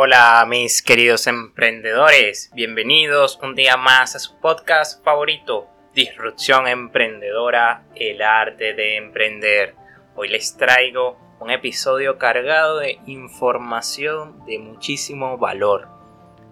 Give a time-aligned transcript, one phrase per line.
[0.00, 8.22] Hola mis queridos emprendedores, bienvenidos un día más a su podcast favorito, Disrupción Emprendedora, el
[8.22, 9.74] arte de emprender.
[10.14, 15.88] Hoy les traigo un episodio cargado de información de muchísimo valor,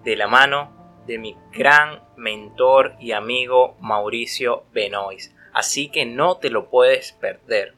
[0.02, 5.32] de la mano de mi gran mentor y amigo Mauricio Benoist.
[5.52, 7.74] Así que no te lo puedes perder,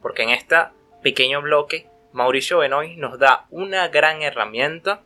[0.00, 0.58] porque en este
[1.02, 5.02] pequeño bloque Mauricio Benoist nos da una gran herramienta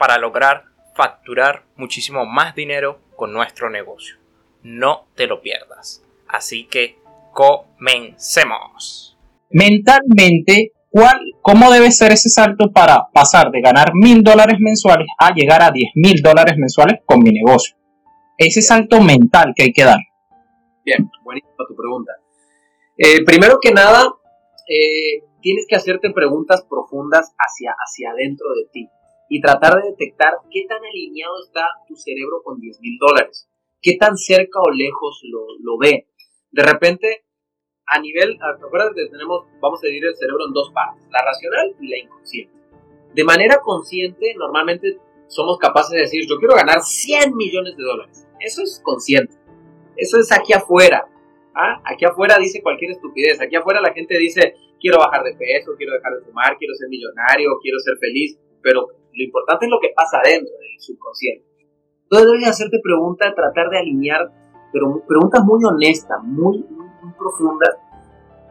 [0.00, 0.64] para lograr
[0.94, 4.16] facturar muchísimo más dinero con nuestro negocio.
[4.62, 6.02] No te lo pierdas.
[6.26, 6.98] Así que
[7.34, 9.18] comencemos.
[9.50, 15.34] Mentalmente, ¿cuál, ¿cómo debe ser ese salto para pasar de ganar mil dólares mensuales a
[15.34, 17.76] llegar a diez mil dólares mensuales con mi negocio?
[18.38, 20.00] Ese salto mental que hay que dar.
[20.82, 22.12] Bien, buenísima tu pregunta.
[22.96, 24.06] Eh, primero que nada,
[24.66, 28.88] eh, tienes que hacerte preguntas profundas hacia, hacia adentro de ti
[29.30, 33.48] y tratar de detectar qué tan alineado está tu cerebro con 10 mil dólares,
[33.80, 36.08] qué tan cerca o lejos lo, lo ve.
[36.50, 37.24] De repente,
[37.86, 41.88] a nivel, acuérdate, tenemos, vamos a dividir el cerebro en dos partes, la racional y
[41.88, 42.52] la inconsciente.
[43.14, 48.26] De manera consciente, normalmente somos capaces de decir, yo quiero ganar 100 millones de dólares.
[48.40, 49.34] Eso es consciente.
[49.96, 51.06] Eso es aquí afuera.
[51.54, 51.80] ¿Ah?
[51.84, 53.40] Aquí afuera dice cualquier estupidez.
[53.40, 56.88] Aquí afuera la gente dice, quiero bajar de peso, quiero dejar de fumar, quiero ser
[56.88, 58.38] millonario, quiero ser feliz.
[58.62, 61.44] Pero lo importante es lo que pasa dentro del subconsciente.
[62.04, 64.32] Entonces debes hacerte preguntas, tratar de alinear,
[64.72, 67.76] pero preguntas muy honestas, muy, muy, muy profundas,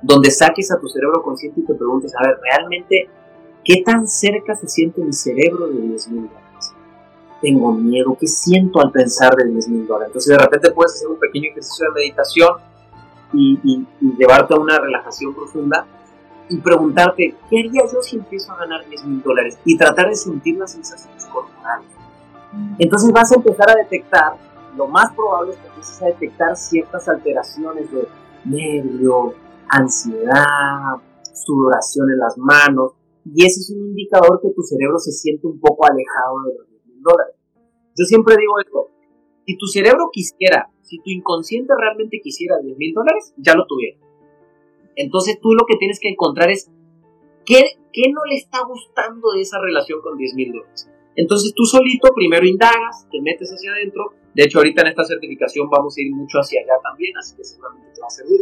[0.02, 3.10] donde saques a tu cerebro consciente y te preguntes, a ver, realmente,
[3.64, 6.74] ¿qué tan cerca se siente mi cerebro de 10 mil dólares?
[7.42, 10.08] Tengo miedo, ¿qué siento al pensar de 10 mil dólares?
[10.08, 12.50] Entonces de repente puedes hacer un pequeño ejercicio de meditación
[13.34, 15.86] y, y, y llevarte a una relajación profunda
[16.50, 19.58] y preguntarte, ¿qué haría yo si empiezo a ganar 10 mil dólares?
[19.66, 21.88] Y tratar de sentir las sensaciones corporales.
[22.80, 24.34] Entonces vas a empezar a detectar,
[24.76, 28.08] lo más probable es que empieces a detectar ciertas alteraciones de
[28.46, 29.36] nervio,
[29.68, 30.98] ansiedad,
[31.34, 32.94] sudoración en las manos,
[33.26, 36.70] y ese es un indicador que tu cerebro se siente un poco alejado de los
[36.70, 37.36] 10 mil dólares.
[37.96, 38.88] Yo siempre digo esto,
[39.46, 44.09] si tu cerebro quisiera, si tu inconsciente realmente quisiera 10 mil dólares, ya lo tuviera
[45.00, 46.70] entonces tú lo que tienes que encontrar es
[47.46, 50.90] qué, qué no le está gustando de esa relación con 10 mil dólares.
[51.16, 54.12] Entonces tú solito primero indagas, te metes hacia adentro.
[54.34, 57.46] De hecho, ahorita en esta certificación vamos a ir mucho hacia allá también, así que
[57.46, 58.42] seguramente te va a servir.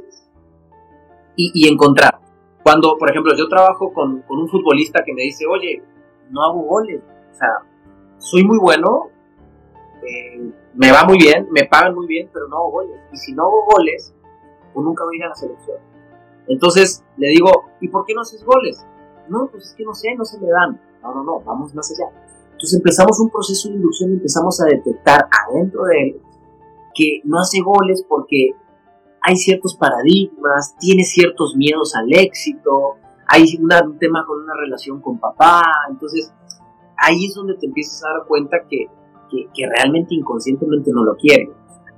[1.36, 2.20] Y, y encontrar.
[2.64, 5.84] Cuando, por ejemplo, yo trabajo con, con, un futbolista que me dice, oye,
[6.32, 7.02] no hago goles.
[7.32, 7.50] O sea,
[8.18, 9.12] soy muy bueno,
[10.04, 10.42] eh,
[10.74, 13.00] me va muy bien, me pagan muy bien, pero no hago goles.
[13.14, 14.16] Y si no hago goles,
[14.74, 15.97] pues nunca voy a ir a la selección.
[16.48, 17.50] Entonces le digo,
[17.82, 18.86] ¿y por qué no haces goles?
[19.30, 20.80] No, pues es que no sé, no se me dan.
[21.04, 22.10] No, no, no, vamos más allá.
[22.46, 26.22] Entonces empezamos un proceso de inducción y empezamos a detectar adentro de él
[26.96, 28.50] que no hace goles porque
[29.22, 32.96] hay ciertos paradigmas, tiene ciertos miedos al éxito,
[33.28, 36.34] hay un tema con una relación con papá, entonces
[36.98, 38.88] ahí es donde te empiezas a dar cuenta que,
[39.30, 41.52] que, que realmente inconscientemente no lo quiere.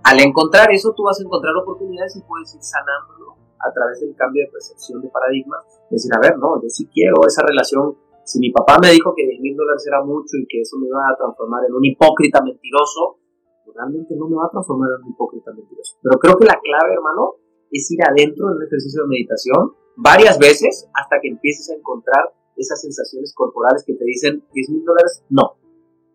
[0.04, 4.16] Al encontrar eso, tú vas a encontrar oportunidades y puedes ir sanándolo a través del
[4.16, 5.58] cambio de percepción de paradigma,
[5.90, 7.98] decir, a ver, no, yo sí quiero esa relación.
[8.24, 10.88] Si mi papá me dijo que 10 mil dólares era mucho y que eso me
[10.88, 13.20] iba a transformar en un hipócrita mentiroso,
[13.66, 15.98] pues realmente no me va a transformar en un hipócrita mentiroso.
[16.02, 17.36] Pero creo que la clave, hermano,
[17.72, 22.34] es ir adentro en un ejercicio de meditación varias veces hasta que empieces a encontrar
[22.56, 25.58] esas sensaciones corporales que te dicen 10 mil dólares, no.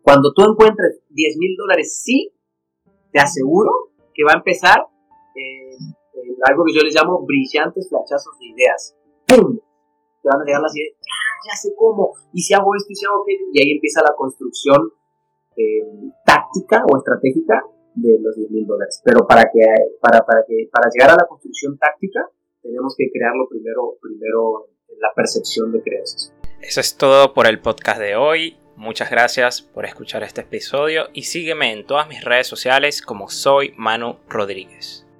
[0.01, 2.31] Cuando tú encuentres 10 mil dólares, sí,
[3.11, 3.71] te aseguro
[4.13, 4.85] que va a empezar
[6.49, 8.95] algo que yo les llamo brillantes flachazos de ideas.
[9.25, 9.57] ¡Pum!
[10.21, 12.95] Te van a llegar las ideas, ya, ya sé cómo, y si hago esto y
[12.95, 14.91] si hago aquello, y ahí empieza la construcción
[15.55, 17.63] eh, táctica o estratégica
[17.95, 19.01] de los 10 mil dólares.
[19.03, 19.61] Pero para, que,
[20.01, 22.27] para, para, que, para llegar a la construcción táctica,
[22.61, 26.33] tenemos que crearlo primero, primero en la percepción de creencias.
[26.61, 28.57] Eso es todo por el podcast de hoy.
[28.75, 33.73] Muchas gracias por escuchar este episodio y sígueme en todas mis redes sociales como soy
[33.77, 35.04] Manu Rodríguez.